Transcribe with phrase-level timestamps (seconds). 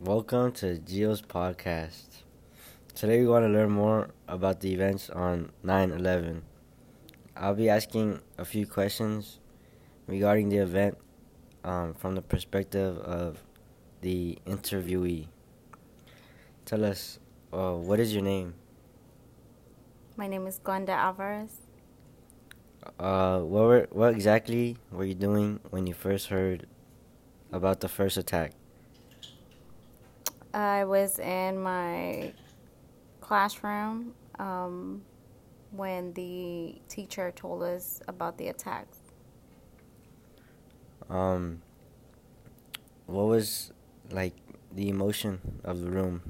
[0.00, 2.22] Welcome to Geo's podcast.
[2.94, 6.42] Today we want to learn more about the events on 9 11.
[7.34, 9.40] I'll be asking a few questions
[10.06, 10.98] regarding the event
[11.64, 13.42] um, from the perspective of
[14.02, 15.28] the interviewee.
[16.66, 17.18] Tell us,
[17.54, 18.52] uh, what is your name?
[20.14, 21.62] My name is Glenda Alvarez.
[23.00, 26.66] Uh, what were, what exactly were you doing when you first heard
[27.50, 28.52] about the first attack?
[30.56, 32.32] I was in my
[33.20, 35.02] classroom um,
[35.70, 38.98] when the teacher told us about the attacks.
[41.10, 41.60] Um,
[43.04, 43.70] what was
[44.10, 44.32] like
[44.72, 46.22] the emotion of the room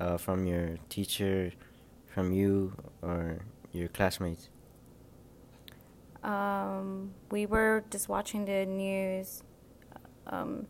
[0.00, 1.52] uh, from your teacher,
[2.12, 3.38] from you, or
[3.70, 4.48] your classmates?
[6.24, 9.44] Um, we were just watching the news,
[10.26, 10.66] um,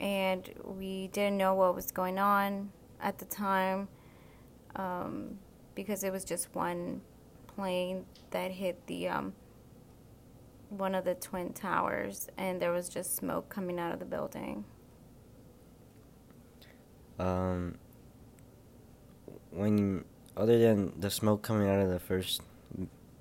[0.00, 3.86] and we didn't know what was going on at the time
[4.76, 5.38] um,
[5.74, 7.02] because it was just one
[7.46, 9.34] plane that hit the um,
[10.70, 14.64] one of the twin towers, and there was just smoke coming out of the building.
[17.18, 17.76] Um,
[19.50, 20.04] when
[20.36, 22.40] other than the smoke coming out of the first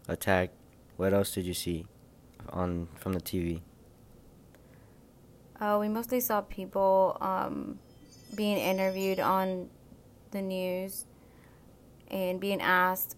[0.08, 0.52] attack,
[0.96, 1.88] what else did you see
[2.50, 3.62] on from the TV?
[5.60, 7.80] Uh, we mostly saw people um,
[8.36, 9.70] being interviewed on
[10.32, 11.06] the news
[12.10, 13.18] and being asked,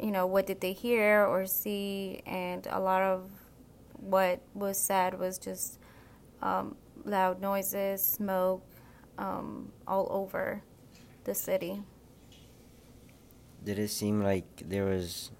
[0.00, 3.30] you know, what did they hear or see, and a lot of
[3.92, 5.78] what was said was just
[6.40, 8.64] um, loud noises, smoke,
[9.18, 10.62] um, all over
[11.24, 11.82] the city.
[13.64, 15.30] Did it seem like there was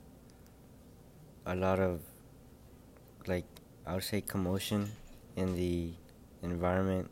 [1.46, 2.00] a lot of,
[3.26, 3.46] like,
[3.86, 4.90] I would say commotion
[5.36, 5.92] in the
[6.50, 7.10] environment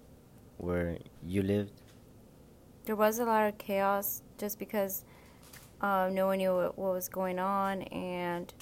[0.59, 1.73] where you lived?
[2.85, 5.05] There was a lot of chaos just because
[5.81, 8.53] uh, no one knew what, what, was going on, and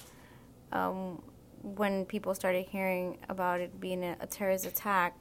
[0.71, 1.21] um,
[1.61, 5.17] when people started hearing about it being a, a terrorist attack,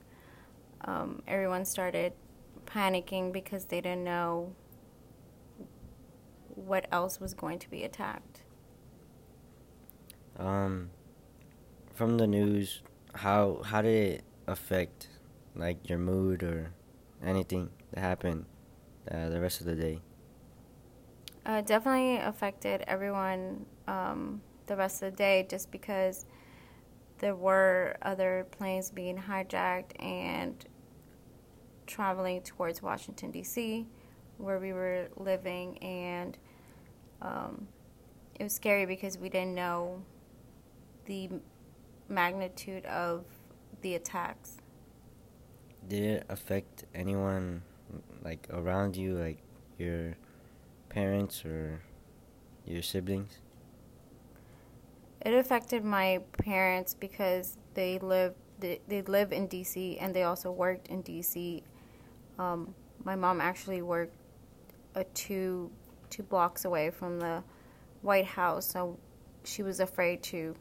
[0.85, 2.13] um, everyone started
[2.67, 4.55] panicking because they didn't know
[6.55, 8.43] what else was going to be attacked.
[10.39, 10.91] Um,
[11.95, 12.83] from the news,
[13.15, 15.09] how how did it affect
[15.55, 16.73] like your mood or
[17.25, 18.45] anything that happened
[19.11, 20.01] uh, the rest of the day?
[21.45, 26.25] Uh, definitely affected everyone um, the rest of the day just because
[27.19, 30.65] there were other planes being hijacked and
[31.87, 33.87] traveling towards Washington, D.C.,
[34.39, 36.39] where we were living, and
[37.21, 37.67] um,
[38.39, 40.03] it was scary because we didn't know
[41.07, 41.29] the
[42.09, 43.25] magnitude of
[43.83, 44.62] the attacks.
[45.89, 47.63] Did it affect anyone
[48.23, 49.39] like around you, like
[49.79, 50.17] your
[50.89, 51.81] parents or
[52.65, 53.39] your siblings?
[55.25, 60.51] It affected my parents because they live they, they live in DC and they also
[60.51, 61.63] worked in DC.
[62.39, 64.15] Um, my mom actually worked
[64.95, 65.71] a two
[66.11, 67.43] two blocks away from the
[68.03, 68.99] White House, so
[69.45, 70.55] she was afraid to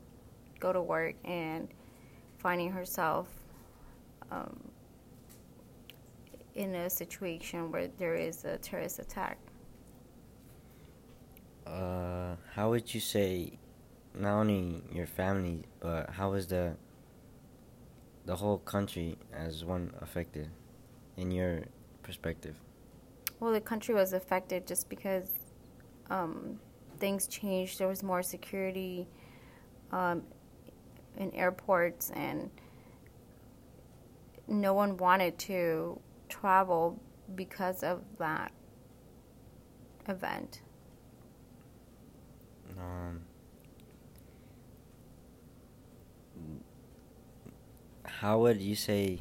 [0.59, 1.67] go to work and
[2.37, 3.27] finding herself
[4.31, 4.71] um,
[6.55, 9.37] in a situation where there is a terrorist attack.
[11.65, 13.57] Uh, how would you say,
[14.13, 16.75] not only your family, but how was the
[18.25, 20.49] the whole country as one affected,
[21.17, 21.63] in your
[22.03, 22.55] perspective?
[23.39, 25.31] Well, the country was affected just because
[26.09, 26.59] um,
[26.99, 27.79] things changed.
[27.79, 29.07] There was more security
[29.91, 30.21] um,
[31.17, 32.51] in airports, and
[34.47, 35.99] no one wanted to
[36.31, 36.99] travel
[37.35, 38.51] because of that
[40.07, 40.61] event.
[42.79, 43.21] Um,
[48.05, 49.19] how would you say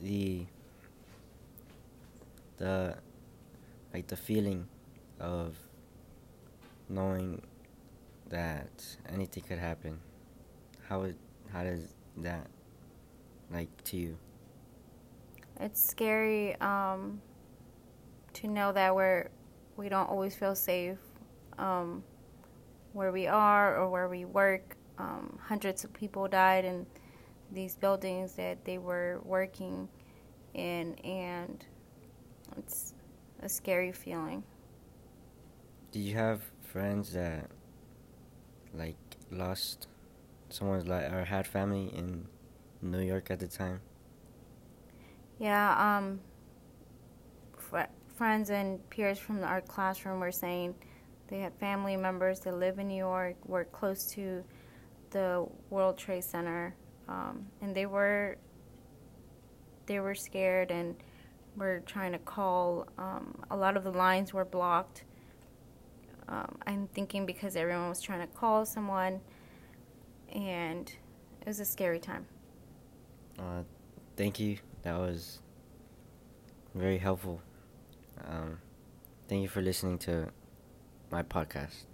[0.00, 0.44] the
[2.58, 2.96] the
[3.94, 4.68] like the feeling
[5.20, 5.56] of
[6.88, 7.40] knowing
[8.28, 10.00] that anything could happen
[10.88, 11.16] how would
[11.52, 12.46] how does that
[13.52, 14.16] like to you
[15.62, 17.20] it's scary um,
[18.34, 19.30] to know that we're
[19.76, 20.98] we don't always feel safe
[21.58, 22.02] um,
[22.92, 24.76] where we are or where we work.
[24.98, 26.84] Um, hundreds of people died in
[27.52, 29.88] these buildings that they were working
[30.54, 31.64] in, and
[32.56, 32.94] it's
[33.40, 34.42] a scary feeling.
[35.92, 37.50] Did you have friends that
[38.74, 38.96] like
[39.30, 39.86] lost
[40.48, 42.26] someone's life or had family in
[42.80, 43.80] New York at the time?
[45.38, 46.20] Yeah, um,
[47.58, 50.74] fr- friends and peers from our classroom were saying
[51.28, 54.44] they had family members that live in New York, were close to
[55.10, 56.74] the World Trade Center,
[57.08, 58.36] um, and they were
[59.86, 60.94] they were scared and
[61.56, 62.86] were trying to call.
[62.98, 65.04] Um, a lot of the lines were blocked.
[66.28, 69.20] Um, I'm thinking because everyone was trying to call someone,
[70.32, 70.88] and
[71.40, 72.26] it was a scary time.
[73.38, 73.62] Uh,
[74.22, 74.56] thank you.
[74.82, 75.40] That was
[76.76, 77.40] very helpful.
[78.24, 78.58] Um,
[79.28, 80.28] thank you for listening to
[81.10, 81.86] my podcast.